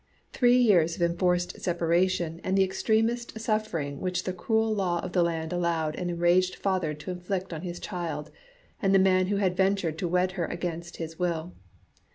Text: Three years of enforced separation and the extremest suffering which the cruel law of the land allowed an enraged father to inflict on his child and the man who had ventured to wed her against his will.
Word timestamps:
Three 0.33 0.57
years 0.57 0.95
of 0.95 1.03
enforced 1.03 1.61
separation 1.61 2.41
and 2.43 2.57
the 2.57 2.63
extremest 2.63 3.39
suffering 3.39 3.99
which 3.99 4.23
the 4.23 4.33
cruel 4.33 4.73
law 4.73 4.97
of 5.01 5.11
the 5.11 5.21
land 5.21 5.53
allowed 5.53 5.95
an 5.95 6.09
enraged 6.09 6.55
father 6.55 6.95
to 6.95 7.11
inflict 7.11 7.53
on 7.53 7.61
his 7.61 7.79
child 7.79 8.31
and 8.81 8.95
the 8.95 8.97
man 8.97 9.27
who 9.27 9.35
had 9.35 9.55
ventured 9.55 9.99
to 9.99 10.07
wed 10.07 10.31
her 10.31 10.45
against 10.45 10.97
his 10.97 11.19
will. 11.19 11.53